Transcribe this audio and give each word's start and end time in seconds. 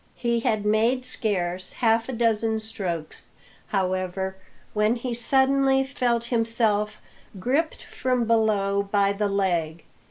He 0.15 0.39
had 0.39 0.65
made 0.65 1.05
scarce 1.05 1.73
half 1.73 2.09
a 2.09 2.11
dozen 2.11 2.57
strokes, 2.57 3.27
however, 3.67 4.35
when 4.73 4.95
he 4.95 5.13
suddenly 5.13 5.83
felt 5.83 6.23
himself 6.33 6.99
gripped 7.39 7.83
from 7.83 8.25
below 8.25 8.81
by 8.81 9.13
the 9.13 9.29
leg. 9.29 9.83